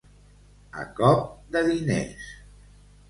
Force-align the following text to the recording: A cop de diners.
A 0.83 0.87
cop 0.99 1.21
de 1.57 1.63
diners. 1.71 2.33